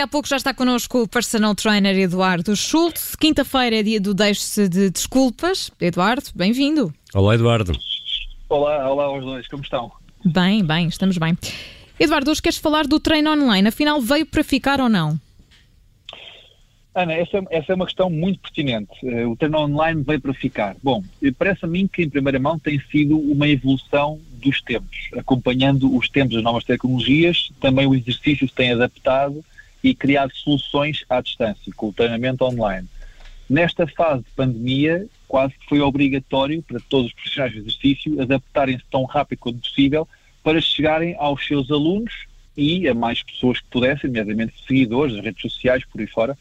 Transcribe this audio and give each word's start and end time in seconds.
Daqui 0.00 0.08
a 0.08 0.12
pouco 0.12 0.28
já 0.28 0.36
está 0.36 0.54
connosco 0.54 1.02
o 1.02 1.06
personal 1.06 1.54
trainer 1.54 1.94
Eduardo 1.94 2.56
Schultz. 2.56 3.14
Quinta-feira 3.16 3.80
é 3.80 3.82
dia 3.82 4.00
do 4.00 4.14
Deixe-se 4.14 4.66
de 4.66 4.88
Desculpas. 4.88 5.70
Eduardo, 5.78 6.24
bem-vindo. 6.34 6.90
Olá, 7.12 7.34
Eduardo. 7.34 7.78
Olá, 8.48 8.90
olá 8.90 9.04
aos 9.04 9.22
dois, 9.22 9.46
como 9.46 9.62
estão? 9.62 9.92
Bem, 10.24 10.64
bem, 10.64 10.88
estamos 10.88 11.18
bem. 11.18 11.36
Eduardo, 11.98 12.30
hoje 12.30 12.40
queres 12.40 12.56
falar 12.56 12.86
do 12.86 12.98
treino 12.98 13.30
online, 13.30 13.68
afinal 13.68 14.00
veio 14.00 14.24
para 14.24 14.42
ficar 14.42 14.80
ou 14.80 14.88
não? 14.88 15.20
Ana, 16.94 17.12
essa, 17.12 17.44
essa 17.50 17.72
é 17.72 17.74
uma 17.74 17.84
questão 17.84 18.08
muito 18.08 18.40
pertinente. 18.40 18.92
Eh, 19.04 19.26
o 19.26 19.36
treino 19.36 19.58
online 19.58 20.02
veio 20.02 20.18
para 20.22 20.32
ficar. 20.32 20.76
Bom, 20.82 21.04
parece 21.38 21.66
a 21.66 21.68
mim 21.68 21.86
que, 21.86 22.04
em 22.04 22.08
primeira 22.08 22.38
mão, 22.38 22.58
tem 22.58 22.80
sido 22.90 23.18
uma 23.18 23.46
evolução 23.46 24.18
dos 24.32 24.62
tempos, 24.62 25.10
acompanhando 25.18 25.94
os 25.94 26.08
tempos 26.08 26.36
das 26.36 26.42
novas 26.42 26.64
tecnologias, 26.64 27.52
também 27.60 27.86
o 27.86 27.94
exercício 27.94 28.48
se 28.48 28.54
tem 28.54 28.72
adaptado 28.72 29.44
e 29.82 29.94
criado 29.94 30.34
soluções 30.34 31.04
à 31.08 31.20
distância, 31.20 31.72
com 31.74 31.88
o 31.88 31.92
treinamento 31.92 32.44
online. 32.44 32.86
Nesta 33.48 33.86
fase 33.86 34.22
de 34.22 34.30
pandemia, 34.36 35.06
quase 35.26 35.54
que 35.54 35.68
foi 35.68 35.80
obrigatório 35.80 36.62
para 36.62 36.78
todos 36.88 37.08
os 37.08 37.12
profissionais 37.12 37.52
de 37.52 37.58
exercício 37.58 38.22
adaptarem-se 38.22 38.84
tão 38.90 39.04
rápido 39.04 39.38
quanto 39.40 39.60
possível 39.60 40.06
para 40.42 40.60
chegarem 40.60 41.16
aos 41.18 41.46
seus 41.46 41.70
alunos 41.70 42.26
e 42.56 42.88
a 42.88 42.94
mais 42.94 43.22
pessoas 43.22 43.60
que 43.60 43.66
pudessem, 43.70 44.08
nomeadamente 44.08 44.54
seguidores, 44.66 45.18
redes 45.20 45.42
sociais, 45.42 45.84
por 45.84 46.00
aí 46.00 46.06
fora, 46.06 46.38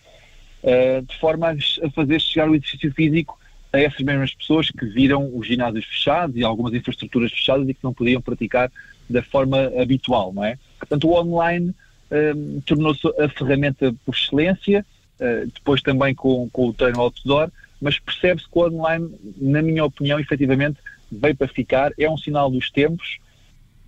uh, 0.63 1.01
de 1.01 1.17
forma 1.17 1.49
a 1.49 1.89
fazer 1.91 2.19
chegar 2.19 2.49
o 2.49 2.55
exercício 2.55 2.93
físico 2.93 3.39
a 3.71 3.79
essas 3.79 4.01
mesmas 4.01 4.33
pessoas 4.33 4.69
que 4.71 4.85
viram 4.85 5.29
os 5.35 5.47
ginásios 5.47 5.85
fechados 5.85 6.35
e 6.35 6.43
algumas 6.43 6.73
infraestruturas 6.73 7.31
fechadas 7.31 7.67
e 7.69 7.73
que 7.73 7.83
não 7.83 7.93
podiam 7.93 8.21
praticar 8.21 8.71
da 9.09 9.23
forma 9.23 9.71
habitual, 9.79 10.33
não 10.33 10.43
é? 10.43 10.57
Portanto, 10.77 11.07
o 11.07 11.15
online 11.15 11.73
tornou-se 12.65 13.07
a 13.19 13.29
ferramenta 13.29 13.93
por 14.05 14.15
excelência, 14.15 14.85
uh, 15.19 15.47
depois 15.53 15.81
também 15.81 16.15
com, 16.15 16.49
com 16.49 16.67
o 16.67 16.73
treino 16.73 17.01
outdoor, 17.01 17.51
mas 17.81 17.99
percebe-se 17.99 18.47
que 18.49 18.57
o 18.57 18.67
online, 18.67 19.09
na 19.37 19.61
minha 19.61 19.85
opinião, 19.85 20.19
efetivamente 20.19 20.79
veio 21.11 21.35
para 21.35 21.47
ficar, 21.47 21.91
é 21.97 22.09
um 22.09 22.17
sinal 22.17 22.49
dos 22.51 22.69
tempos 22.69 23.19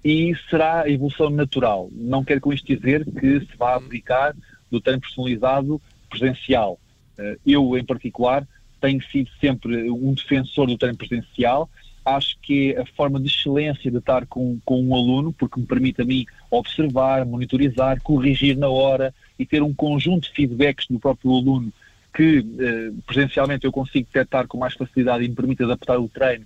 e 0.03 0.33
será 0.49 0.81
a 0.81 0.89
evolução 0.89 1.29
natural. 1.29 1.89
Não 1.91 2.23
quero 2.23 2.41
com 2.41 2.53
isto 2.53 2.65
dizer 2.65 3.05
que 3.05 3.39
se 3.41 3.57
vá 3.57 3.75
aplicar 3.75 4.35
do 4.69 4.81
treino 4.81 5.01
personalizado 5.01 5.81
presencial. 6.09 6.79
Eh, 7.17 7.37
eu, 7.45 7.77
em 7.77 7.85
particular, 7.85 8.47
tenho 8.79 9.01
sido 9.03 9.29
sempre 9.39 9.89
um 9.91 10.13
defensor 10.13 10.67
do 10.67 10.77
treino 10.77 10.97
presencial. 10.97 11.69
Acho 12.03 12.35
que 12.41 12.73
é 12.73 12.81
a 12.81 12.85
forma 12.85 13.19
de 13.19 13.27
excelência 13.27 13.91
de 13.91 13.97
estar 13.97 14.25
com, 14.25 14.59
com 14.65 14.81
um 14.81 14.95
aluno, 14.95 15.31
porque 15.33 15.59
me 15.59 15.65
permite 15.65 16.01
a 16.01 16.05
mim 16.05 16.25
observar, 16.49 17.25
monitorizar, 17.25 18.01
corrigir 18.01 18.57
na 18.57 18.69
hora 18.69 19.13
e 19.37 19.45
ter 19.45 19.61
um 19.61 19.73
conjunto 19.73 20.23
de 20.23 20.31
feedbacks 20.31 20.87
do 20.89 20.99
próprio 20.99 21.31
aluno 21.31 21.71
que 22.13 22.45
eh, 22.59 22.91
presencialmente 23.05 23.65
eu 23.65 23.71
consigo 23.71 24.07
detectar 24.11 24.47
com 24.47 24.57
mais 24.57 24.73
facilidade 24.73 25.23
e 25.23 25.29
me 25.29 25.35
permite 25.35 25.63
adaptar 25.63 25.97
o 25.97 26.09
treino. 26.09 26.45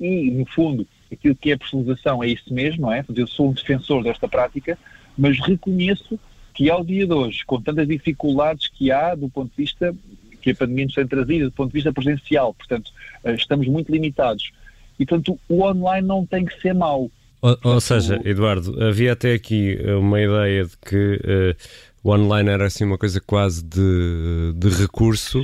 E, 0.00 0.30
no 0.30 0.46
fundo, 0.46 0.86
aquilo 1.12 1.34
que 1.34 1.52
é 1.52 1.56
personalização 1.56 2.22
é 2.22 2.28
isso 2.28 2.52
mesmo, 2.52 2.82
não 2.82 2.92
é? 2.92 3.04
Eu 3.14 3.26
sou 3.26 3.50
um 3.50 3.52
defensor 3.52 4.02
desta 4.02 4.26
prática, 4.26 4.78
mas 5.16 5.38
reconheço 5.38 6.18
que 6.54 6.70
ao 6.70 6.84
dia 6.84 7.06
de 7.06 7.12
hoje, 7.12 7.44
com 7.44 7.60
tantas 7.60 7.86
dificuldades 7.86 8.68
que 8.68 8.90
há 8.90 9.14
do 9.14 9.28
ponto 9.28 9.50
de 9.50 9.56
vista 9.56 9.94
que 10.40 10.50
a 10.50 10.54
pandemia 10.54 10.86
nos 10.86 10.94
tem 10.94 11.06
trazido, 11.06 11.46
do 11.46 11.52
ponto 11.52 11.68
de 11.68 11.74
vista 11.74 11.92
presencial, 11.92 12.52
portanto, 12.52 12.90
eh, 13.24 13.34
estamos 13.34 13.66
muito 13.68 13.92
limitados. 13.92 14.52
E, 14.98 15.06
portanto, 15.06 15.38
o 15.48 15.62
online 15.62 16.06
não 16.06 16.26
tem 16.26 16.44
que 16.44 16.60
ser 16.60 16.74
mau. 16.74 17.10
Ou, 17.40 17.58
ou 17.64 17.80
seja, 17.80 18.20
Eduardo, 18.24 18.82
havia 18.82 19.12
até 19.12 19.34
aqui 19.34 19.76
uma 19.98 20.20
ideia 20.20 20.64
de 20.64 20.76
que 20.76 21.16
uh, 21.16 21.56
o 22.02 22.10
online 22.10 22.50
era 22.50 22.66
assim 22.66 22.84
uma 22.84 22.98
coisa 22.98 23.20
quase 23.20 23.64
de, 23.64 24.52
de 24.54 24.68
recurso 24.68 25.42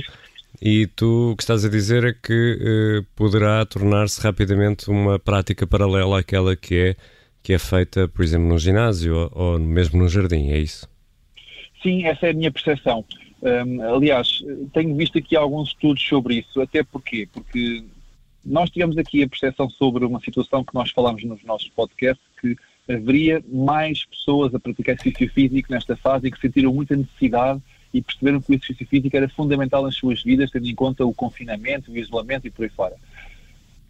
e 0.61 0.87
tu 0.87 1.31
o 1.31 1.35
que 1.35 1.43
estás 1.43 1.63
a 1.63 1.69
dizer 1.69 2.03
é 2.03 2.13
que 2.13 3.01
uh, 3.01 3.05
poderá 3.15 3.65
tornar-se 3.65 4.21
rapidamente 4.21 4.89
uma 4.89 5.19
prática 5.19 5.67
paralela 5.67 6.19
àquela 6.19 6.55
que 6.55 6.75
é, 6.75 6.95
que 7.41 7.53
é 7.53 7.59
feita, 7.59 8.07
por 8.07 8.23
exemplo, 8.23 8.47
no 8.47 8.57
ginásio 8.57 9.15
ou, 9.15 9.31
ou 9.53 9.59
mesmo 9.59 9.99
no 9.99 10.09
jardim, 10.09 10.51
é 10.51 10.57
isso? 10.57 10.87
Sim, 11.81 12.05
essa 12.05 12.27
é 12.27 12.31
a 12.31 12.33
minha 12.33 12.51
percepção. 12.51 13.05
Um, 13.41 13.81
aliás, 13.95 14.43
tenho 14.73 14.93
visto 14.95 15.17
aqui 15.17 15.35
alguns 15.35 15.69
estudos 15.69 16.03
sobre 16.03 16.39
isso, 16.39 16.59
até 16.61 16.83
porque 16.83 17.27
Porque 17.31 17.85
nós 18.45 18.69
tivemos 18.69 18.97
aqui 18.97 19.23
a 19.23 19.27
percepção 19.27 19.69
sobre 19.69 20.05
uma 20.05 20.19
situação 20.19 20.63
que 20.63 20.73
nós 20.73 20.91
falamos 20.91 21.23
nos 21.23 21.43
nossos 21.43 21.69
podcasts, 21.69 22.23
que 22.41 22.55
haveria 22.87 23.43
mais 23.51 24.05
pessoas 24.05 24.53
a 24.55 24.59
praticar 24.59 24.95
exercício 24.95 25.31
físico 25.31 25.71
nesta 25.71 25.95
fase 25.95 26.27
e 26.27 26.31
que 26.31 26.39
sentiram 26.39 26.73
muita 26.73 26.95
necessidade 26.95 27.61
e 27.93 28.01
perceberam 28.01 28.41
que 28.41 28.51
o 28.51 28.55
exercício 28.55 28.87
físico 28.87 29.15
era 29.15 29.29
fundamental 29.29 29.83
nas 29.83 29.95
suas 29.95 30.23
vidas, 30.23 30.51
tendo 30.51 30.67
em 30.67 30.75
conta 30.75 31.05
o 31.05 31.13
confinamento, 31.13 31.91
o 31.91 31.97
isolamento 31.97 32.47
e 32.47 32.51
por 32.51 32.63
aí 32.63 32.69
fora. 32.69 32.95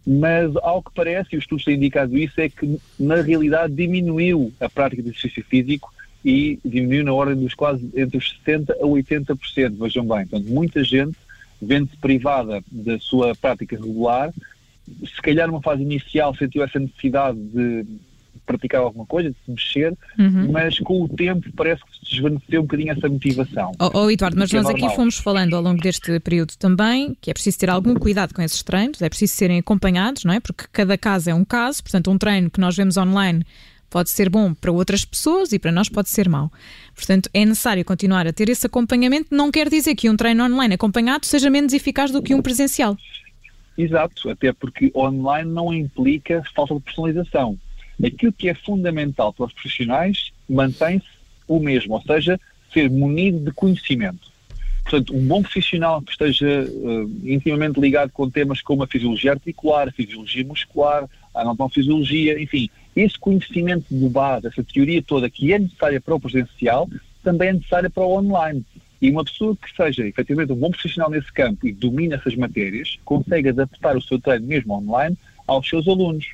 Mas, 0.06 0.54
ao 0.56 0.82
que 0.82 0.90
parece, 0.94 1.30
e 1.32 1.36
os 1.36 1.44
estudos 1.44 1.64
têm 1.64 1.76
indicado 1.76 2.16
isso, 2.16 2.40
é 2.40 2.48
que 2.48 2.80
na 2.98 3.20
realidade 3.20 3.74
diminuiu 3.74 4.52
a 4.58 4.68
prática 4.68 5.02
de 5.02 5.10
exercício 5.10 5.44
físico 5.44 5.92
e 6.24 6.58
diminuiu 6.64 7.04
na 7.04 7.12
ordem 7.12 7.36
dos 7.36 7.54
quase 7.54 7.90
entre 7.94 8.16
os 8.16 8.40
60% 8.46 8.70
a 8.70 8.84
80%, 8.84 9.78
vejam 9.78 10.06
bem. 10.06 10.26
Portanto, 10.26 10.50
muita 10.50 10.82
gente 10.82 11.16
vende-se 11.60 11.96
privada 11.96 12.62
da 12.70 12.98
sua 12.98 13.34
prática 13.34 13.76
regular, 13.76 14.32
se 15.04 15.22
calhar 15.22 15.46
numa 15.46 15.62
fase 15.62 15.82
inicial 15.82 16.34
sentiu 16.34 16.62
essa 16.64 16.78
necessidade 16.78 17.38
de 17.38 17.86
praticar 18.46 18.80
alguma 18.80 19.06
coisa, 19.06 19.30
de 19.30 19.36
se 19.44 19.50
mexer, 19.50 19.96
uhum. 20.18 20.50
mas 20.50 20.78
com 20.80 21.02
o 21.02 21.08
tempo 21.08 21.48
parece 21.54 21.82
que 21.84 21.98
se 21.98 22.14
desvaneceu 22.14 22.60
um 22.60 22.64
bocadinho 22.64 22.92
essa 22.92 23.08
motivação. 23.08 23.72
Oh, 23.78 23.90
oh 23.94 24.10
Eduardo, 24.10 24.36
mas 24.36 24.52
nós 24.52 24.66
é 24.66 24.70
aqui 24.72 24.88
fomos 24.96 25.18
falando 25.18 25.54
ao 25.54 25.62
longo 25.62 25.80
deste 25.80 26.18
período 26.20 26.54
também 26.58 27.16
que 27.20 27.30
é 27.30 27.34
preciso 27.34 27.58
ter 27.58 27.70
algum 27.70 27.94
cuidado 27.94 28.34
com 28.34 28.42
esses 28.42 28.62
treinos, 28.62 29.00
é 29.02 29.08
preciso 29.08 29.34
serem 29.34 29.58
acompanhados, 29.58 30.24
não 30.24 30.34
é? 30.34 30.40
Porque 30.40 30.64
cada 30.72 30.98
caso 30.98 31.30
é 31.30 31.34
um 31.34 31.44
caso, 31.44 31.82
portanto, 31.82 32.10
um 32.10 32.18
treino 32.18 32.50
que 32.50 32.60
nós 32.60 32.76
vemos 32.76 32.96
online 32.96 33.44
pode 33.90 34.10
ser 34.10 34.30
bom 34.30 34.54
para 34.54 34.72
outras 34.72 35.04
pessoas 35.04 35.52
e 35.52 35.58
para 35.58 35.72
nós 35.72 35.88
pode 35.88 36.08
ser 36.08 36.28
mau. 36.28 36.50
Portanto, 36.94 37.28
é 37.34 37.44
necessário 37.44 37.84
continuar 37.84 38.26
a 38.26 38.32
ter 38.32 38.48
esse 38.48 38.66
acompanhamento. 38.66 39.34
Não 39.34 39.50
quer 39.50 39.68
dizer 39.68 39.94
que 39.94 40.08
um 40.08 40.16
treino 40.16 40.44
online 40.44 40.74
acompanhado 40.74 41.26
seja 41.26 41.50
menos 41.50 41.72
eficaz 41.72 42.10
do 42.10 42.22
que 42.22 42.34
um 42.34 42.40
presencial. 42.40 42.96
Exato, 43.76 44.30
até 44.30 44.52
porque 44.52 44.92
online 44.94 45.50
não 45.50 45.72
implica 45.72 46.42
falta 46.54 46.74
de 46.74 46.80
personalização 46.80 47.58
aquilo 48.06 48.32
que 48.32 48.48
é 48.48 48.54
fundamental 48.54 49.32
para 49.32 49.46
os 49.46 49.52
profissionais 49.52 50.32
mantém-se 50.48 51.06
o 51.46 51.58
mesmo, 51.58 51.94
ou 51.94 52.02
seja, 52.02 52.40
ser 52.72 52.88
munido 52.90 53.40
de 53.40 53.52
conhecimento. 53.52 54.30
Portanto, 54.82 55.14
um 55.14 55.26
bom 55.26 55.42
profissional 55.42 56.00
que 56.00 56.12
esteja 56.12 56.64
uh, 56.68 57.10
intimamente 57.24 57.78
ligado 57.78 58.10
com 58.10 58.30
temas 58.30 58.62
como 58.62 58.82
a 58.82 58.86
fisiologia 58.86 59.32
articular, 59.32 59.88
a 59.88 59.92
fisiologia 59.92 60.44
muscular, 60.44 61.08
a 61.34 61.42
anatomofisiologia, 61.42 62.40
enfim, 62.40 62.70
esse 62.94 63.18
conhecimento 63.18 63.86
de 63.90 64.08
base, 64.08 64.46
essa 64.46 64.64
teoria 64.64 65.02
toda 65.02 65.30
que 65.30 65.52
é 65.52 65.58
necessária 65.58 66.00
para 66.00 66.14
o 66.14 66.20
presencial, 66.20 66.88
também 67.22 67.48
é 67.48 67.52
necessária 67.52 67.90
para 67.90 68.02
o 68.02 68.18
online. 68.18 68.64
E 69.00 69.10
uma 69.10 69.24
pessoa 69.24 69.56
que 69.56 69.74
seja 69.74 70.06
efetivamente 70.06 70.52
um 70.52 70.56
bom 70.56 70.70
profissional 70.70 71.10
nesse 71.10 71.32
campo 71.32 71.66
e 71.66 71.72
domina 71.72 72.16
essas 72.16 72.34
matérias, 72.36 72.98
consegue 73.04 73.48
adaptar 73.48 73.96
o 73.96 74.02
seu 74.02 74.18
treino 74.18 74.46
mesmo 74.46 74.74
online 74.74 75.16
aos 75.46 75.68
seus 75.68 75.88
alunos 75.88 76.26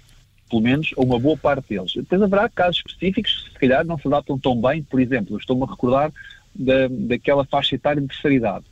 pelo 0.49 0.63
menos 0.63 0.91
a 0.97 1.01
uma 1.01 1.19
boa 1.19 1.37
parte 1.37 1.69
deles. 1.69 1.93
Depois 1.95 2.23
haverá 2.23 2.49
casos 2.49 2.83
específicos 2.87 3.45
que 3.45 3.53
se 3.53 3.59
calhar 3.59 3.85
não 3.85 3.99
se 3.99 4.07
adaptam 4.07 4.39
tão 4.39 4.61
bem, 4.61 4.83
por 4.83 5.01
exemplo, 5.01 5.37
estou-me 5.37 5.65
a 5.65 5.67
recordar 5.67 6.13
da, 6.55 6.89
daquela 6.89 7.45
faixa 7.45 7.75
etária 7.75 8.01
de 8.01 8.09
terceira 8.09 8.37
idade. 8.37 8.65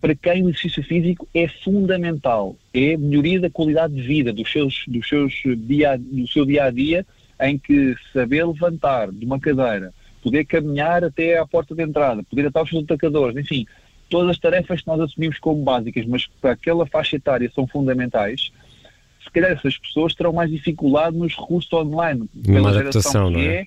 Para 0.00 0.14
quem 0.14 0.44
o 0.44 0.48
exercício 0.48 0.82
físico 0.84 1.28
é 1.34 1.48
fundamental, 1.48 2.56
é 2.72 2.96
melhoria 2.96 3.40
da 3.40 3.50
qualidade 3.50 3.94
de 3.94 4.02
vida, 4.02 4.32
dos 4.32 4.50
seus, 4.50 4.84
dos 4.86 5.08
seus 5.08 5.34
dia, 5.56 5.98
do 5.98 6.26
seu 6.28 6.46
dia 6.46 6.64
a 6.64 6.70
dia, 6.70 7.04
em 7.40 7.58
que 7.58 7.94
saber 8.12 8.44
levantar 8.44 9.10
de 9.12 9.24
uma 9.24 9.38
cadeira, 9.38 9.92
poder 10.22 10.44
caminhar 10.44 11.04
até 11.04 11.38
à 11.38 11.46
porta 11.46 11.74
de 11.74 11.82
entrada, 11.82 12.22
poder 12.24 12.46
atar 12.46 12.64
os 12.64 12.74
atacadores, 12.74 13.36
enfim, 13.36 13.66
todas 14.08 14.30
as 14.30 14.38
tarefas 14.38 14.80
que 14.80 14.86
nós 14.86 15.00
assumimos 15.00 15.38
como 15.38 15.62
básicas, 15.62 16.06
mas 16.06 16.26
para 16.40 16.52
aquela 16.52 16.86
faixa 16.86 17.16
etária 17.16 17.50
são 17.54 17.66
fundamentais, 17.66 18.50
se 19.22 19.30
calhar 19.30 19.52
essas 19.52 19.76
pessoas 19.76 20.14
terão 20.14 20.32
mais 20.32 20.50
dificuldade 20.50 21.16
nos 21.16 21.36
recursos 21.36 21.72
online. 21.72 22.28
Pela 22.44 22.72
geração 22.72 23.32
que 23.32 23.46
é, 23.46 23.60
é, 23.60 23.66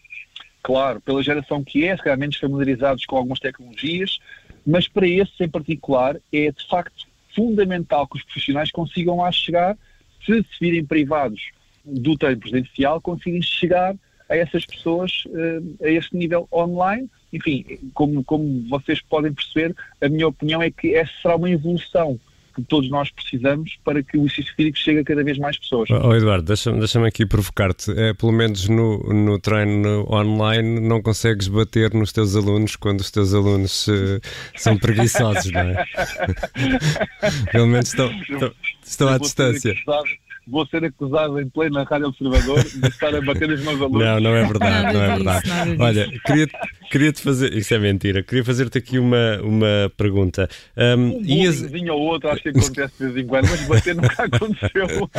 claro, 0.63 1.01
pela 1.01 1.21
geração 1.21 1.63
que 1.63 1.85
é, 1.85 1.95
se 1.95 2.03
calhar 2.03 2.18
menos 2.18 2.38
familiarizados 2.38 3.06
com 3.06 3.15
algumas 3.15 3.39
tecnologias, 3.39 4.19
mas 4.65 4.88
para 4.88 5.07
esses 5.07 5.39
em 5.39 5.50
particular 5.50 6.18
é 6.33 6.51
de 6.51 6.68
facto 6.68 7.06
fundamental 7.35 8.07
que 8.07 8.18
os 8.18 8.23
profissionais 8.23 8.71
consigam 8.71 9.18
lá 9.18 9.31
chegar, 9.31 9.77
se 10.25 10.33
se 10.44 10.59
virem 10.59 10.85
privados 10.85 11.51
do 11.86 12.18
treino 12.18 12.39
presencial, 12.39 13.01
consigam 13.01 13.42
chegar 13.42 13.95
a 14.30 14.36
essas 14.36 14.66
pessoas 14.66 15.24
uh, 15.28 15.86
a 15.86 15.89
este 15.89 16.16
nível 16.16 16.48
online. 16.51 17.10
Enfim, 17.33 17.66
como, 17.94 18.24
como 18.24 18.66
vocês 18.69 19.01
podem 19.01 19.33
perceber, 19.33 19.75
a 20.01 20.10
minha 20.10 20.28
opinião 20.28 20.62
é 20.62 20.72
que 20.72 20.95
essa 20.95 21.12
será 21.22 21.36
uma 21.36 21.50
evolução 21.50 22.19
que 22.54 22.62
todos 22.63 22.89
nós 22.89 23.10
precisamos 23.10 23.78
para 23.83 24.04
que 24.04 24.18
o 24.18 24.22
exercício 24.22 24.54
físico 24.56 24.78
chegue 24.78 25.00
a 25.00 25.04
cada 25.04 25.24
vez 25.24 25.38
mais 25.38 25.57
pessoas. 25.57 25.89
Oh, 25.89 26.13
Eduardo, 26.13 26.45
deixa-me 26.45 26.80
deixa 26.80 27.06
aqui 27.06 27.25
provocar-te. 27.25 27.92
É, 27.92 28.13
pelo 28.13 28.31
menos 28.31 28.68
no, 28.68 29.00
no 29.13 29.39
treino 29.39 30.06
online 30.12 30.80
não 30.80 31.01
consegues 31.01 31.48
bater 31.48 31.94
nos 31.94 32.12
teus 32.12 32.36
alunos 32.36 32.75
quando 32.75 33.00
os 33.00 33.10
teus 33.10 33.33
alunos 33.33 33.88
uh, 33.88 34.19
são 34.56 34.78
preguiçosos, 34.78 35.51
não 35.51 35.62
é? 35.62 35.86
pelo 37.51 37.68
menos 37.68 37.89
estão, 37.89 38.12
estão, 38.12 38.51
estão 38.83 39.07
à 39.10 39.18
distância 39.18 39.74
vou 40.47 40.65
ser 40.67 40.83
acusado 40.83 41.39
em 41.39 41.47
plena 41.49 41.83
Rádio 41.83 42.07
Observador 42.07 42.63
de 42.63 42.88
estar 42.88 43.13
a 43.15 43.21
bater 43.21 43.49
os 43.49 43.61
meus 43.63 43.81
alunos. 43.81 44.05
Não, 44.05 44.19
não 44.19 44.35
é 44.35 44.45
verdade, 44.45 44.93
não 44.93 45.03
é 45.03 45.15
verdade. 45.15 45.49
Olha, 45.79 46.19
queria-te 46.25 46.53
queria 46.91 47.13
-te 47.13 47.21
fazer. 47.21 47.53
Isso 47.53 47.73
é 47.73 47.79
mentira. 47.79 48.21
Queria 48.21 48.43
fazer-te 48.43 48.77
aqui 48.77 48.99
uma, 48.99 49.41
uma 49.41 49.91
pergunta. 49.95 50.49
Um, 50.77 51.17
um 51.17 51.21
e 51.23 51.47
as... 51.47 51.61
ou 51.89 52.01
outro, 52.01 52.29
acho 52.29 52.43
que 52.43 52.49
acontece 52.49 52.93
de 52.99 53.05
vez 53.05 53.17
em 53.17 53.27
quando, 53.27 53.49
mas 53.49 53.67
bater 53.67 53.95
nunca 53.95 54.23
aconteceu. 54.23 55.09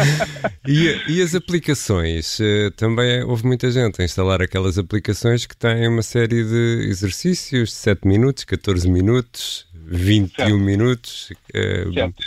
e, 0.68 1.12
e 1.12 1.22
as 1.22 1.34
aplicações? 1.34 2.38
Uh, 2.38 2.70
também 2.76 3.22
houve 3.24 3.46
muita 3.46 3.70
gente 3.70 4.00
a 4.00 4.04
instalar 4.04 4.42
aquelas 4.42 4.78
aplicações 4.78 5.46
que 5.46 5.56
têm 5.56 5.88
uma 5.88 6.02
série 6.02 6.44
de 6.44 6.86
exercícios 6.88 7.70
de 7.70 7.74
7 7.74 8.06
minutos, 8.06 8.44
14 8.44 8.88
minutos, 8.88 9.66
21 9.86 10.28
certo. 10.28 10.58
minutos. 10.58 11.32
Uh, 11.54 11.92
certo. 11.94 12.20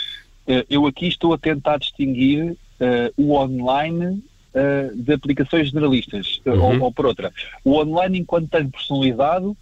Uh, 0.46 0.64
eu 0.68 0.86
aqui 0.86 1.08
estou 1.08 1.32
a 1.32 1.38
tentar 1.38 1.78
distinguir 1.78 2.56
uh, 2.80 3.12
o 3.16 3.34
online 3.34 4.22
uh, 4.54 4.96
de 4.96 5.12
aplicações 5.12 5.68
generalistas, 5.68 6.40
uhum. 6.46 6.60
ou, 6.60 6.80
ou, 6.84 6.92
por 6.92 7.06
outra. 7.06 7.32
O 7.64 7.78
online, 7.80 8.20
enquanto 8.20 8.48
tem 8.48 8.68
personalizado, 8.68 9.56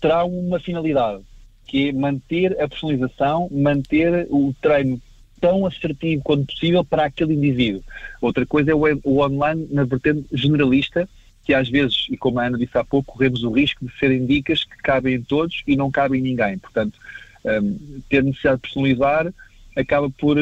terá 0.00 0.24
uma 0.24 0.60
finalidade, 0.60 1.22
que 1.66 1.88
é 1.88 1.92
manter 1.92 2.60
a 2.60 2.68
personalização, 2.68 3.48
manter 3.50 4.26
o 4.30 4.54
treino 4.60 5.00
tão 5.40 5.66
assertivo 5.66 6.22
quanto 6.22 6.46
possível 6.46 6.84
para 6.84 7.04
aquele 7.04 7.34
indivíduo. 7.34 7.82
Outra 8.20 8.46
coisa 8.46 8.70
é 8.70 8.74
o, 8.74 8.82
o 9.04 9.20
online 9.20 9.66
na 9.70 9.84
vertente 9.84 10.26
generalista, 10.32 11.08
que 11.44 11.52
às 11.52 11.68
vezes, 11.68 12.06
e 12.10 12.16
como 12.16 12.38
a 12.38 12.46
Ana 12.46 12.56
disse 12.56 12.76
há 12.78 12.84
pouco, 12.84 13.12
corremos 13.12 13.42
o 13.44 13.50
risco 13.50 13.84
de 13.84 13.92
serem 13.98 14.24
dicas 14.24 14.64
que 14.64 14.76
cabem 14.78 15.16
em 15.16 15.22
todos 15.22 15.62
e 15.66 15.76
não 15.76 15.90
cabem 15.90 16.20
em 16.20 16.22
ninguém. 16.22 16.56
Portanto, 16.56 16.98
um, 17.44 18.00
ter 18.08 18.24
necessidade 18.24 18.56
de 18.56 18.62
personalizar 18.62 19.32
acaba 19.76 20.08
por, 20.10 20.38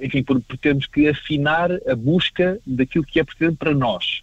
enfim, 0.00 0.22
por, 0.22 0.40
por 0.40 0.56
termos 0.58 0.86
que 0.86 1.08
afinar 1.08 1.70
a 1.86 1.96
busca 1.96 2.58
daquilo 2.66 3.04
que 3.04 3.20
é 3.20 3.24
pertinente 3.24 3.56
para 3.56 3.74
nós. 3.74 4.22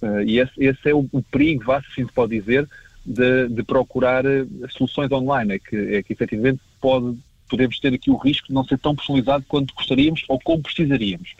Uh, 0.00 0.22
e 0.22 0.38
esse, 0.38 0.52
esse, 0.58 0.90
é 0.90 0.94
o, 0.94 1.08
o 1.10 1.22
perigo, 1.22 1.64
vá, 1.64 1.80
se 1.80 1.86
assim 1.88 2.06
se 2.06 2.12
pode 2.12 2.38
dizer, 2.38 2.68
de, 3.04 3.48
de, 3.48 3.62
procurar 3.62 4.24
eh, 4.24 4.46
soluções 4.70 5.12
online, 5.12 5.54
é 5.54 5.58
que, 5.58 5.76
é 5.76 6.02
que 6.02 6.12
efetivamente 6.12 6.60
pode, 6.80 7.18
podemos 7.50 7.78
ter 7.78 7.92
aqui 7.92 8.10
o 8.10 8.16
risco 8.16 8.48
de 8.48 8.54
não 8.54 8.64
ser 8.64 8.78
tão 8.78 8.94
personalizado 8.94 9.44
quanto 9.46 9.74
gostaríamos 9.74 10.24
ou 10.26 10.40
como 10.40 10.62
precisaríamos. 10.62 11.34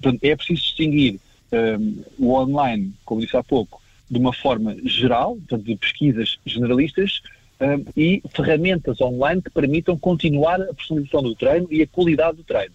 Portanto, 0.00 0.22
é 0.22 0.36
preciso 0.36 0.60
distinguir 0.60 1.18
um, 1.52 1.56
eh, 1.56 1.78
o 2.18 2.34
online, 2.34 2.92
como 3.04 3.20
disse 3.20 3.36
há 3.36 3.42
pouco, 3.42 3.80
de 4.10 4.18
uma 4.18 4.32
forma 4.32 4.76
geral, 4.84 5.36
portanto, 5.36 5.64
de 5.64 5.76
pesquisas 5.76 6.38
generalistas, 6.44 7.22
e 7.96 8.22
ferramentas 8.34 9.00
online 9.00 9.42
que 9.42 9.50
permitam 9.50 9.96
continuar 9.98 10.60
a 10.60 10.74
personalização 10.74 11.22
do 11.22 11.34
treino 11.34 11.66
e 11.70 11.82
a 11.82 11.86
qualidade 11.86 12.38
do 12.38 12.44
treino. 12.44 12.74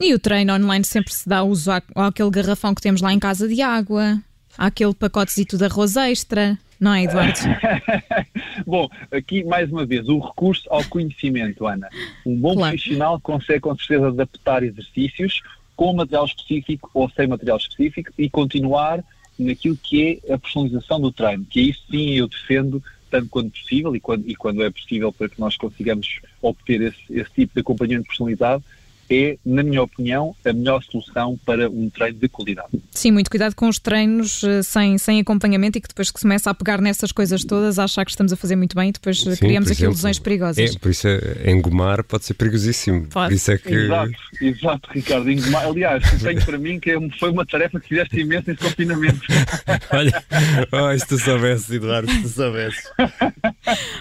E 0.00 0.14
o 0.14 0.18
treino 0.18 0.54
online 0.54 0.84
sempre 0.84 1.12
se 1.12 1.28
dá 1.28 1.42
uso 1.42 1.70
àquele 1.94 2.30
garrafão 2.30 2.74
que 2.74 2.80
temos 2.80 3.02
lá 3.02 3.12
em 3.12 3.18
casa 3.18 3.46
de 3.46 3.60
água, 3.60 4.18
àquele 4.56 4.94
pacotezito 4.94 5.58
de 5.58 5.64
arroz 5.64 5.96
extra, 5.96 6.58
não 6.80 6.94
é, 6.94 7.04
Eduardo? 7.04 7.38
bom, 8.66 8.88
aqui 9.12 9.44
mais 9.44 9.70
uma 9.70 9.84
vez, 9.84 10.08
o 10.08 10.18
recurso 10.18 10.66
ao 10.70 10.82
conhecimento, 10.84 11.66
Ana. 11.66 11.90
Um 12.24 12.34
bom 12.34 12.54
claro. 12.54 12.74
profissional 12.74 13.20
consegue 13.20 13.60
com 13.60 13.76
certeza 13.76 14.08
adaptar 14.08 14.62
exercícios 14.62 15.42
com 15.76 15.92
material 15.92 16.24
específico 16.24 16.90
ou 16.94 17.10
sem 17.10 17.26
material 17.26 17.58
específico 17.58 18.10
e 18.16 18.30
continuar 18.30 19.04
naquilo 19.38 19.76
que 19.76 20.22
é 20.26 20.32
a 20.32 20.38
personalização 20.38 21.00
do 21.00 21.12
treino, 21.12 21.44
que 21.44 21.60
isso 21.60 21.82
sim 21.90 22.12
eu 22.12 22.26
defendo 22.26 22.82
tanto 23.10 23.28
quanto 23.28 23.50
possível 23.50 23.94
e 23.94 24.00
quando, 24.00 24.28
e 24.28 24.34
quando 24.34 24.62
é 24.62 24.70
possível 24.70 25.12
para 25.12 25.28
que 25.28 25.40
nós 25.40 25.56
consigamos 25.56 26.20
obter 26.40 26.80
esse, 26.80 26.98
esse 27.10 27.30
tipo 27.32 27.54
de 27.54 27.60
acompanhamento 27.60 28.06
personalizado, 28.06 28.64
é, 29.10 29.36
na 29.44 29.62
minha 29.62 29.82
opinião, 29.82 30.34
a 30.44 30.52
melhor 30.52 30.82
solução 30.84 31.38
para 31.44 31.68
um 31.68 31.90
treino 31.90 32.18
de 32.18 32.28
qualidade. 32.28 32.68
Sim, 32.92 33.10
muito 33.10 33.30
cuidado 33.30 33.54
com 33.54 33.68
os 33.68 33.78
treinos 33.78 34.42
uh, 34.42 34.62
sem, 34.62 34.96
sem 34.98 35.20
acompanhamento 35.20 35.78
e 35.78 35.80
que 35.80 35.88
depois 35.88 36.10
que 36.10 36.20
se 36.20 36.22
começa 36.22 36.48
a 36.48 36.54
pegar 36.54 36.80
nessas 36.80 37.10
coisas 37.10 37.44
todas, 37.44 37.78
a 37.78 37.84
achar 37.84 38.04
que 38.04 38.12
estamos 38.12 38.32
a 38.32 38.36
fazer 38.36 38.54
muito 38.54 38.76
bem 38.76 38.90
e 38.90 38.92
depois 38.92 39.26
eh, 39.26 39.34
Sim, 39.34 39.40
criamos 39.40 39.70
aqui 39.70 39.82
ilusões 39.82 40.18
perigosas. 40.18 40.76
É, 40.76 40.78
por 40.78 40.90
isso 40.90 41.08
é, 41.08 41.50
engomar 41.50 42.04
pode 42.04 42.24
ser 42.24 42.34
perigosíssimo. 42.34 43.06
Pode. 43.08 43.30
Por 43.30 43.34
isso 43.34 43.50
é 43.50 43.58
que... 43.58 43.74
Exato, 43.74 44.12
exato, 44.40 44.88
Ricardo. 44.92 45.30
Engomar, 45.30 45.66
aliás, 45.66 46.04
tenho 46.22 46.44
para 46.44 46.58
mim 46.58 46.78
que 46.78 46.90
é 46.90 47.10
foi 47.18 47.30
uma 47.30 47.44
tarefa 47.44 47.80
que 47.80 47.88
fizeste 47.88 48.20
imenso 48.20 48.48
nesse 48.48 48.62
confinamento. 48.62 49.20
Olha, 49.92 50.24
oh, 50.72 50.98
se 50.98 51.06
tu 51.06 51.18
soubesses, 51.18 51.70
Eduardo, 51.70 52.10
se 52.10 52.22
tu 52.22 52.28
soubesses. 52.28 52.84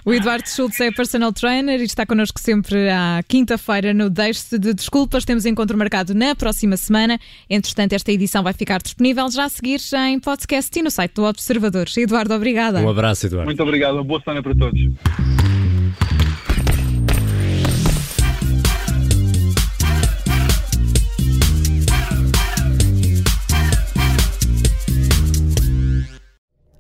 o 0.06 0.14
Eduardo 0.14 0.48
Schultz 0.48 0.80
é 0.80 0.92
personal 0.92 1.34
trainer 1.34 1.80
e 1.80 1.84
está 1.84 2.06
connosco 2.06 2.40
sempre 2.40 2.90
à 2.90 3.22
quinta-feira 3.28 3.94
no 3.94 4.10
Deixe 4.10 4.58
de 4.58 4.74
Desculpa 4.74 5.00
desculpas. 5.00 5.26
Temos 5.26 5.46
encontro 5.46 5.78
marcado 5.78 6.14
na 6.14 6.36
próxima 6.36 6.76
semana. 6.78 7.20
Entretanto, 7.50 7.94
esta 7.94 8.12
edição 8.12 8.44
vai 8.44 8.54
ficar 8.54 8.82
disponível 8.82 9.30
já 9.32 9.46
a 9.46 9.50
seguir 9.50 9.80
em 10.10 10.20
podcast 10.20 10.78
e 10.78 10.82
no 10.82 10.92
site 10.92 11.14
do 11.14 11.24
Observador. 11.24 11.88
Eduardo, 11.98 12.34
obrigada. 12.34 12.80
Um 12.82 12.90
abraço, 12.90 13.26
Eduardo. 13.28 13.48
Muito 13.48 13.64
obrigado. 13.64 13.96
Uma 13.96 14.04
boa 14.04 14.22
semana 14.22 14.44
para 14.44 14.56
todos. 14.56 15.59